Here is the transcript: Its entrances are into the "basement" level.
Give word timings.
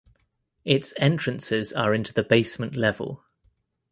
Its 0.65 0.95
entrances 0.97 1.71
are 1.71 1.93
into 1.93 2.11
the 2.11 2.23
"basement" 2.23 2.75
level. 2.75 3.23